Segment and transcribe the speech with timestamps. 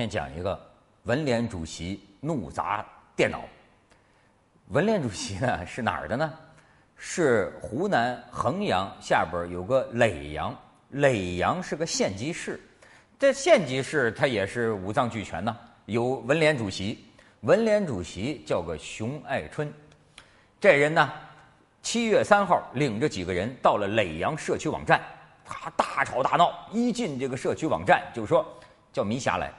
[0.00, 0.58] 天讲一个
[1.02, 2.82] 文联主席怒砸
[3.14, 3.42] 电脑。
[4.68, 6.32] 文联主席呢是哪儿的呢？
[6.96, 10.56] 是湖南衡阳下边有个耒阳，
[10.94, 12.58] 耒阳是个县级市。
[13.18, 17.04] 这县级市它也是五脏俱全呐，有文联主席，
[17.42, 19.70] 文联主席叫个熊爱春。
[20.58, 21.12] 这人呢，
[21.82, 24.98] 七月三号领着几个人到了耒阳社区网站，
[25.44, 28.46] 他大吵大闹，一进这个社区网站就说。
[28.92, 29.52] 叫迷霞来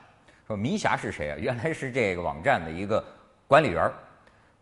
[0.52, 1.38] 说，迷霞是谁啊？
[1.40, 3.04] 原来是这个网站的一个
[3.48, 3.90] 管理员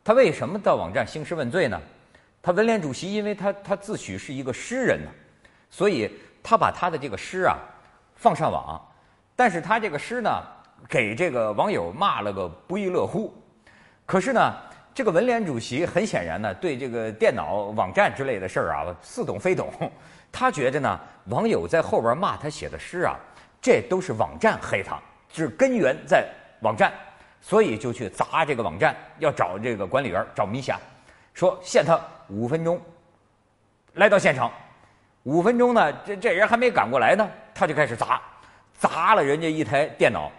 [0.04, 1.80] 他为什么到网站兴师问罪呢？
[2.42, 5.10] 他文联主席，因为他他自诩是一个诗人呢，
[5.70, 6.12] 所以
[6.44, 7.58] 他把他的这个诗啊
[8.16, 8.80] 放上网。
[9.36, 10.30] 但是他这个诗呢，
[10.88, 13.34] 给这个网友骂了个不亦乐乎。
[14.06, 14.54] 可是呢，
[14.94, 19.72] 这个文联主席很显然呢，对这个电脑网站之类的事儿啊似懂非懂。
[20.32, 23.16] 他觉得呢，网友在后边骂他写的诗啊。
[23.62, 24.98] 这都是网站黑他，
[25.32, 26.28] 是根源在
[26.62, 26.92] 网站，
[27.40, 30.80] 所以就去砸这个网站，要找这个管理员找米霞，
[31.34, 32.82] 说限他五分钟，
[33.94, 34.52] 来到现场，
[35.24, 38.20] 五分钟呢，这这人还没赶过来呢，他就开始砸，
[38.74, 40.32] 砸了人家一台电脑，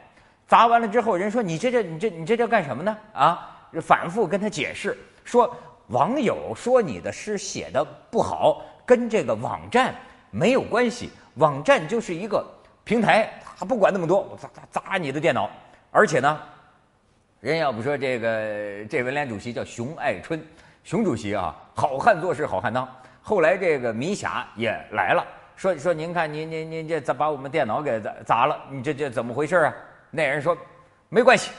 [0.47, 2.97] 砸完了之后，人说你这这你这你这叫干什么呢？
[3.13, 9.95] 啊，反复跟他解释说，网友说你的诗写的不好，跟这个网站
[10.31, 12.45] 没有关系，网站就是一个。
[12.85, 15.49] 平台他不管那么多，我砸砸砸你的电脑，
[15.91, 16.41] 而且呢，
[17.41, 20.43] 人要不说这个这文联主席叫熊爱春，
[20.83, 22.89] 熊主席啊，好汉做事好汉当。
[23.23, 28.59] 后来这个米霞也来了，说说您看您您您这咋把我们电脑给砸砸了？
[28.71, 29.75] 你这这怎么回事啊？
[30.11, 30.57] 那人说
[31.09, 31.53] 没关系，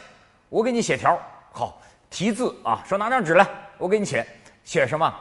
[0.50, 1.18] 我给你写条，
[1.52, 3.48] 好题字啊，说拿张纸来，
[3.78, 4.26] 我给你写
[4.64, 5.14] 写什么？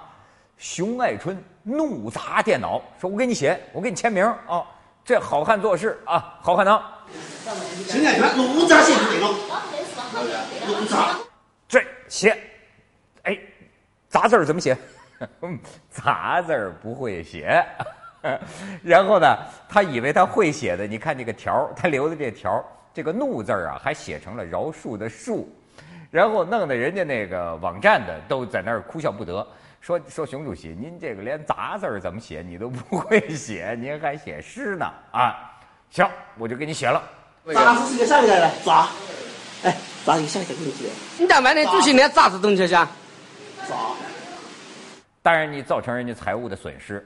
[0.57, 4.67] 熊爱春怒砸电脑，说我给你写，我给你签名啊。
[5.05, 6.83] 这好汉做事啊，好汉当。
[7.87, 9.29] 现在看怒砸写对了，
[10.67, 11.17] 怒砸。
[11.69, 12.37] 这写，
[13.23, 13.39] 哎，
[14.09, 14.77] 杂字儿怎么写？
[15.91, 17.65] 杂字儿不会写。
[18.83, 19.37] 然后呢，
[19.69, 25.45] 他以为他会写的，你看这个条他留的这条这个怒字儿啊，还写成了饶恕的恕，
[26.11, 29.47] 然后弄得人家那个网站的都在那儿哭笑不得。
[29.81, 35.51] 说说熊主席，您这个连杂字儿怎么写你都不会写，您还写诗呢啊？
[35.91, 37.03] 行，我就给你写了。
[37.55, 38.51] 杂字是个啥来的？
[38.63, 38.89] 杂，
[39.65, 39.75] 哎，
[40.05, 40.91] 杂一下一个东西。
[41.19, 42.87] 你家买的主席连杂字东西噻？
[43.67, 43.75] 杂。
[45.23, 47.03] 当然，你造成人家财务的损失，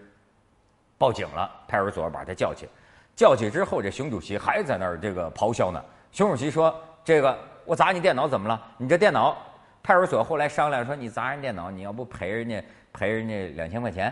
[0.98, 2.68] 报警了，派出所把他叫去，
[3.14, 5.80] 叫去之后，这熊主席还在那儿这个咆哮呢。
[6.10, 6.74] 熊主席说
[7.04, 8.60] ：“这个我砸你电脑怎么了？
[8.76, 9.36] 你这电脑。”
[9.84, 14.10] 派出所后来商量说：“你砸人电脑，你要不赔人家赔人家两千块钱？”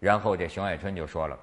[0.00, 1.38] 然后这熊爱春就说了：“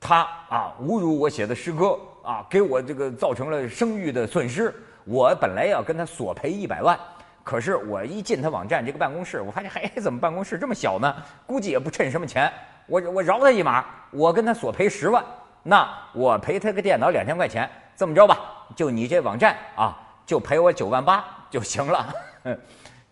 [0.00, 4.74] 他啊侮辱我写的诗歌啊，给我这个造成了声誉的损失。
[5.04, 6.98] 我本来要跟他索赔一百万，
[7.44, 11.14] 可是我一进他网站这个办公室，我发现嘿，怎么办公室这么小呢？
[11.46, 12.50] 估计也不趁什么钱。
[12.86, 15.22] 我我饶他一马，我跟他索赔十万。
[15.62, 18.38] 那我赔他个电脑两千块钱，这么着吧，
[18.74, 19.94] 就你这网站啊，
[20.24, 22.10] 就赔我九万八就行了。”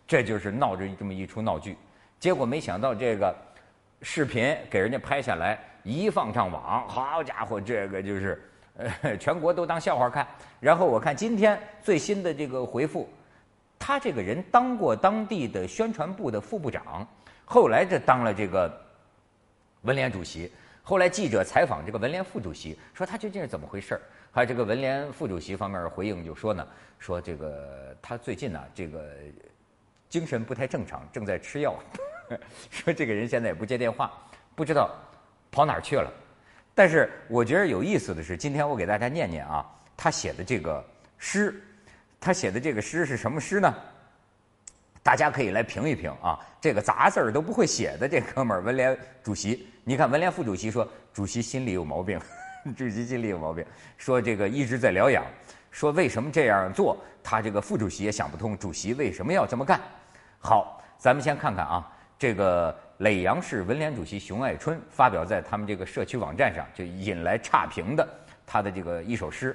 [0.06, 1.76] 这就是闹着这么一出闹剧，
[2.20, 3.34] 结果没想到这个
[4.02, 8.42] 视频给人家拍下来，一放上网，好家伙，这个就是
[8.76, 10.26] 呃全国都当笑话看。
[10.60, 13.08] 然后我看今天最新的这个回复，
[13.78, 17.06] 他这个人当过当地的宣传部的副部长，
[17.44, 18.72] 后来这当了这个
[19.82, 20.50] 文联主席。
[20.82, 24.00] 后来记者采访这个文联副主席，说他究竟是怎么回事儿？
[24.36, 29.02] 还有这个文联副主席方面回应就说呢，说这个他最近呢这个。
[30.08, 31.74] 精神不太正常，正在吃药。
[32.70, 34.12] 说这个人现在也不接电话，
[34.54, 34.94] 不知道
[35.50, 36.08] 跑哪儿去了。
[36.74, 39.66] 但是我觉得有意思的是，今天我给大家念念啊，
[39.96, 40.82] 他写的这个
[41.18, 41.60] 诗，
[42.20, 43.74] 他写的这个诗是什么诗呢？
[45.02, 46.38] 大家可以来评一评啊。
[46.60, 52.18] 这个杂字儿都不会写的这哥们儿，文联主席，你看文联副主席说，主席心里有毛病，
[52.74, 53.64] 主席心里有毛病，
[53.96, 55.24] 说这个一直在疗养。
[55.70, 56.96] 说为什么这样做？
[57.22, 59.78] 他这个副主席也想不通，主席为什么要这么干？
[60.38, 68.08] 好，咱们先看看啊，这个耒阳市文联主席熊爱春发表在他们这个社区网站上，就引来差评的
[68.46, 69.54] 他的这个一首诗，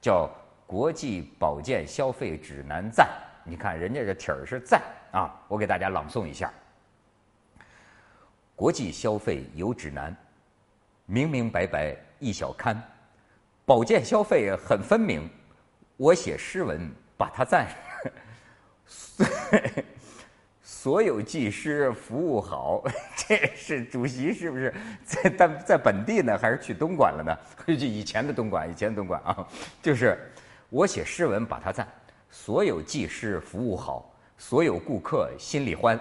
[0.00, 0.26] 叫
[0.66, 3.06] 《国际保健消费指南赞》。
[3.44, 4.80] 你看人家这题儿是赞
[5.10, 6.50] 啊，我给大家朗诵一下：
[8.56, 10.16] 国际消费有指南，
[11.04, 12.80] 明明白白一小刊，
[13.66, 15.28] 保健消费很分明。
[15.96, 17.66] 我写诗文把它赞，
[20.62, 22.84] 所有技师服务好，
[23.18, 24.72] 这是主席是不是
[25.04, 27.36] 在在在本地呢，还是去东莞了呢？
[27.66, 29.44] 就以前的东莞，以前的东莞啊，
[29.82, 30.16] 就是
[30.68, 31.88] 我写诗文把它赞，
[32.30, 35.98] 所有技师服务好，所有顾客心里欢。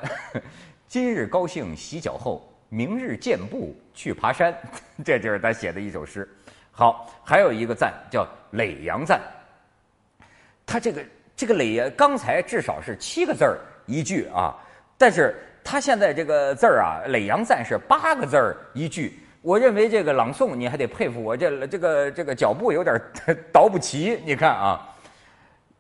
[0.88, 4.56] 今日高兴洗脚后，明日健步去爬山。
[5.04, 6.26] 这就是他写的一首诗。
[6.72, 9.20] 好，还有一个赞叫耒阳赞。
[10.66, 14.56] 他这个这个耒阳，刚才至少是七个字儿一句啊，
[14.98, 15.36] 但是
[15.66, 19.20] 他现在这个字儿啊，耒阳赞是八个字儿一句。
[19.42, 22.96] 我认为这个朗诵你还得佩服我这这个这个脚步有点
[23.52, 24.18] 倒不齐。
[24.24, 24.96] 你看啊，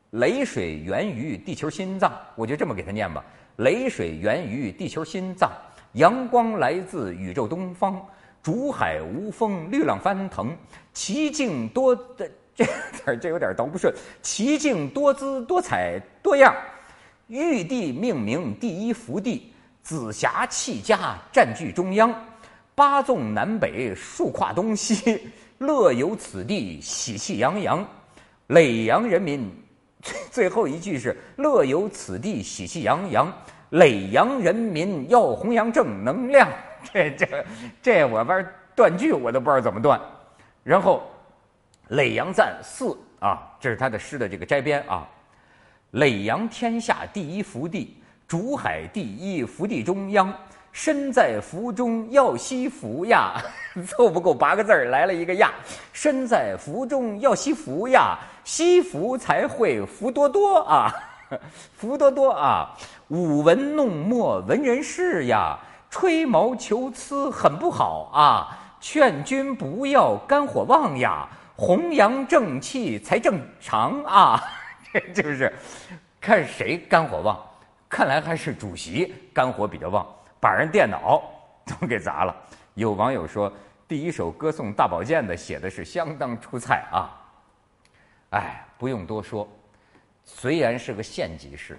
[0.09, 3.23] 雷水源于地球心脏，我就这么给他念吧。
[3.57, 5.49] 雷水源于地球心脏，
[5.93, 8.01] 阳光来自宇宙东方，
[8.41, 10.55] 竹海无风，绿浪翻腾，
[10.93, 12.65] 奇境多的 这
[13.05, 16.55] 这这有点倒不顺，奇境多姿多彩多样，
[17.27, 19.51] 玉帝命名第一福地，
[19.83, 22.13] 紫霞气家占据中央。
[22.73, 25.27] 八纵南北，竖跨东西，
[25.59, 27.85] 乐游此地，喜气洋洋。
[28.47, 29.49] 耒阳人民，
[30.31, 33.31] 最后一句是乐游此地，喜气洋洋。
[33.71, 36.47] 耒阳人民要弘扬正能量。
[36.91, 37.45] 这 这
[37.81, 39.99] 这，我玩断句我都不知道怎么断。
[40.63, 41.03] 然后，
[41.89, 45.07] 耒阳赞四啊，这是他的诗的这个摘编啊。
[45.93, 47.97] 耒阳天下第一福地，
[48.27, 50.33] 竹海第一福地中央。
[50.73, 53.33] 身在福中要惜福呀，
[53.85, 55.51] 凑不够八个字儿，来了一个呀。
[55.91, 60.89] 身在福中要惜福呀，惜福才会福多多啊，
[61.77, 62.75] 福多多啊。
[63.09, 65.57] 舞文弄墨文人士呀，
[65.89, 68.57] 吹毛求疵很不好啊。
[68.79, 74.41] 劝君不要肝火旺呀，弘扬正气才正常啊。
[74.91, 75.53] 这就是，
[76.19, 77.39] 看谁肝火旺，
[77.87, 80.07] 看来还是主席肝火比较旺。
[80.39, 81.21] 把人电脑
[81.79, 82.35] 都给砸了。
[82.73, 83.51] 有网友说，
[83.87, 87.11] 第一首歌颂大保健的写的是相当出彩啊。
[88.31, 89.47] 哎，不用多说，
[90.33, 91.77] 虽然是个县级市，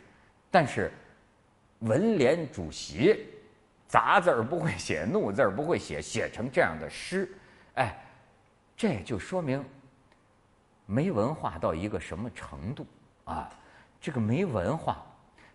[0.51, 0.93] 但是
[1.81, 3.27] 文联主席
[3.89, 7.29] 杂字儿不会写， 怒字儿不会写，写成这样的诗，
[7.75, 7.97] 哎，
[8.77, 9.65] 这就说明
[10.87, 12.87] 没文化到一个什么程度
[13.25, 13.51] 啊？
[14.01, 15.05] 这个没文化。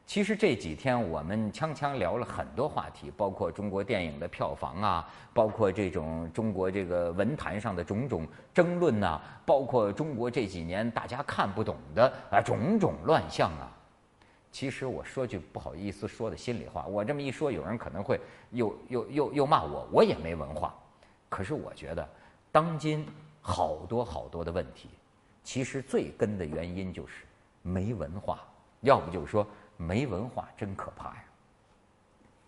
[0.08, 13.68] 其实这几天我们锵锵聊了很多话题，包括中国电影的票房啊，包括这种中国这个文坛上的种种争论呐，包括中国这几年大家看不懂的啊种种乱象啊。
[14.50, 18.18] 其实我说句不好意思说的心里话，我这么一说，有人可能会
[18.52, 20.74] 又又又又骂我，我也没文化。
[21.28, 22.08] 可是我觉得，
[22.50, 23.06] 当今
[23.42, 24.88] 好多好多的问题，
[25.44, 27.26] 其实最根的原因就是
[27.62, 28.40] 没文化，
[28.80, 29.46] 要不就是说。
[29.78, 31.24] 没文化真可怕呀！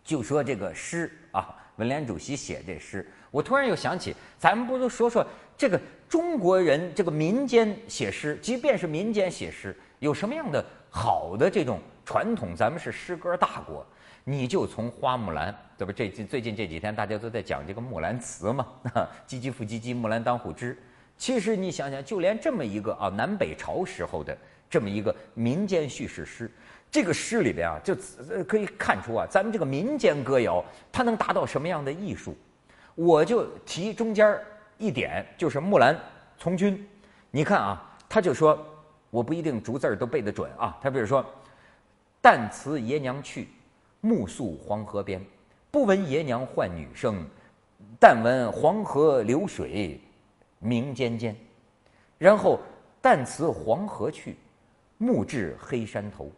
[0.03, 5.79] 就说这个诗啊，文联主席写这诗，我突然又想起，咱们不如说说这个
[6.09, 12.55] 中国人这个民间写诗，即便是民间写诗，有什么样的好的这种传统？
[12.55, 13.85] 咱们是诗歌大国，
[14.23, 15.93] 你就从花木兰，对吧？
[15.95, 18.65] 这最近这几天大家都在讲这个《木兰辞》 嘛
[19.29, 20.75] ，“唧唧复唧唧，木兰当户织”。
[21.15, 24.35] 其实你想想，就连这么一个啊南北朝时候的
[24.69, 26.49] 这么一个民间叙事诗。
[26.91, 27.95] 这个诗里边啊，就
[28.47, 32.35] 可以看出啊，咱们这个民间歌谣它能达到什么样的艺术？
[32.95, 34.37] 我就提中间
[34.77, 35.97] 一点，就是《木兰
[36.37, 36.75] 从军》。
[37.31, 38.57] 你看啊，他就说，
[39.11, 40.77] 我不一定逐字儿都背得准啊。
[40.81, 41.23] 他比如说
[42.23, 43.49] ：“旦辞爷娘去，
[44.01, 45.23] 暮宿黄河边。
[45.69, 47.23] 不闻爷娘唤女声，
[47.99, 50.01] 但闻黄河流水
[50.57, 51.35] 鸣溅溅。”
[52.17, 52.59] 然后
[52.99, 54.35] “旦辞黄河去，
[54.97, 56.31] 暮至黑山头。”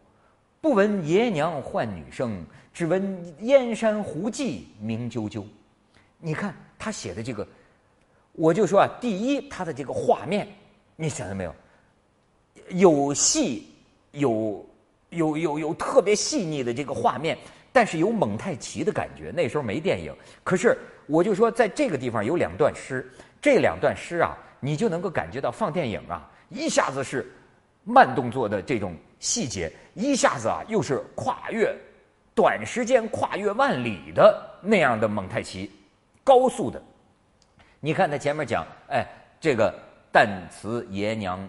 [0.62, 2.40] 不闻爷娘唤女声，
[2.72, 5.42] 只闻燕山胡骑鸣啾啾。
[6.18, 7.44] 你看他写的这个，
[8.30, 10.46] 我就说啊，第一，他的这个画面，
[10.94, 11.54] 你想到没有？
[12.68, 13.70] 有细，
[14.12, 14.64] 有
[15.10, 17.36] 有有有特别细腻的这个画面，
[17.72, 19.32] 但是有蒙太奇的感觉。
[19.34, 20.14] 那时候没电影，
[20.44, 20.78] 可是
[21.08, 27.28] 我就说，在这个地方有两段诗，这两段诗啊，你就能够感觉到放电影啊，一下子是
[27.82, 28.94] 慢动作的这种。
[29.22, 31.72] 细节一下子啊，又是跨越
[32.34, 35.70] 短时间、跨越万里的那样的蒙太奇，
[36.24, 36.82] 高速的。
[37.78, 39.06] 你看他前面讲，哎，
[39.40, 39.72] 这个
[40.12, 41.48] 旦辞爷娘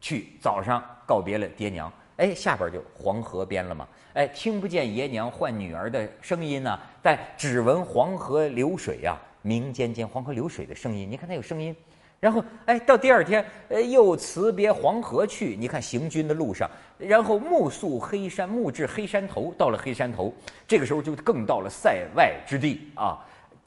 [0.00, 11.74] 去，早上告别了爹娘，哎，下边就黄河边了嘛，哎，听不见爷娘唤女儿的声音呢，但只闻黄河流水呀，鸣溅溅，黄河流水的声音，你看它有声音。
[12.22, 15.56] 然后，哎，到第二天，呃，又辞别黄河去。
[15.58, 19.52] 你看行军的路上，然后暮宿黑山，暮至黑山头。
[19.58, 20.32] 到了黑山头，
[20.64, 23.18] 这个时候就更到了塞外之地啊，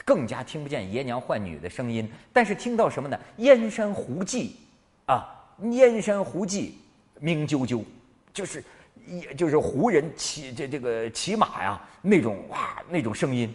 [0.06, 3.20] 更加听不见爷娘唤女的声音，但是听到什么呢？
[3.40, 4.56] 燕山胡骑，
[5.06, 5.28] 啊，
[5.72, 6.78] 燕山胡骑
[7.20, 7.84] 鸣啾啾，
[8.34, 8.64] 就是
[9.06, 13.54] 一就是胡人骑这这个骑马呀那种哇那种声音。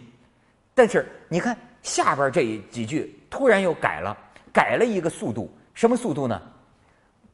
[0.75, 4.15] 但是你看下边这几句突然又改了，
[4.53, 6.41] 改了一个速度，什么速度呢？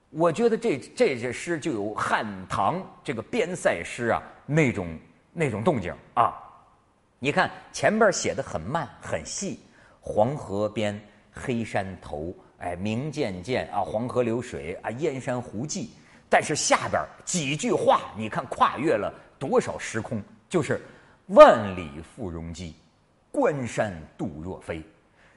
[0.09, 4.97] 我觉得这这些诗就有汉唐这个边塞诗啊那种
[5.33, 6.33] 那种动静啊。
[7.19, 9.59] 你看前边写的很慢很细，
[10.00, 11.00] 黄河边
[11.33, 15.89] 黑山头，哎，明渐渐啊，黄河流水啊，燕山胡骑。
[16.29, 20.21] 但是下边几句话，你看跨越了多少时空？
[20.47, 20.79] 就是
[21.27, 22.75] 万里赴戎机，
[23.31, 24.81] 关山度若飞，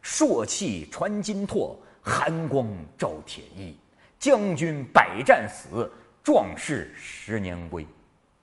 [0.02, 2.66] 朔气传金柝，寒光
[2.98, 3.76] 照铁衣。
[4.18, 5.90] 将军百战死，
[6.22, 7.86] 壮士十年归。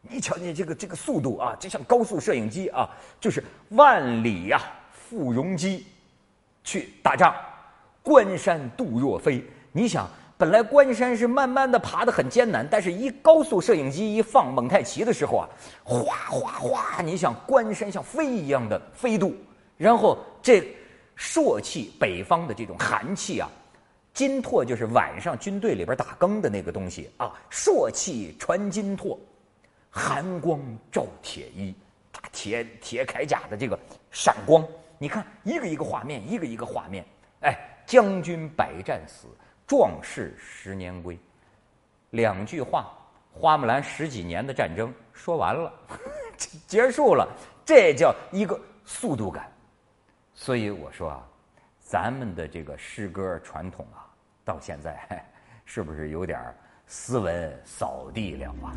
[0.01, 4.59] 你瞧你这个这个速度啊，就像高速摄影机啊，就是万里呀，
[4.91, 5.85] 赴戎机
[6.63, 7.35] 去打仗，
[8.01, 9.43] 关山度若飞。
[9.71, 15.49] 你想，本来关山是慢慢的爬的很艰难，但是一高速摄影机一放蒙太奇的时候啊，
[15.83, 17.01] 哗哗哗！
[17.03, 19.35] 你想关山像飞一样的飞渡，
[19.77, 20.67] 然后这
[21.17, 23.49] 朔气北方的这种寒气啊。
[24.13, 29.15] 金柝就是晚上军队里边打更的那个东西啊，朔气传金柝，
[29.91, 30.59] 寒光
[30.91, 31.75] 照铁衣，
[32.31, 33.77] 铁铁铠甲的这个
[34.09, 34.65] 闪光，
[34.97, 37.05] 你看一个一个画面，一个一个画面，
[37.41, 37.55] 哎，
[37.85, 39.27] 将军百战死，
[39.67, 41.15] 壮士十年归，
[42.09, 42.91] 两句话，
[43.31, 45.71] 花木兰十几年的战争说完了，
[46.65, 47.27] 结束了，
[47.63, 49.47] 这叫一个速度感，
[50.39, 51.27] 所以我说啊，
[51.79, 54.05] 咱们的这个诗歌传统啊。
[54.45, 55.25] 到现在，
[55.65, 56.39] 是不是有点
[56.85, 58.71] 斯文扫地了啊？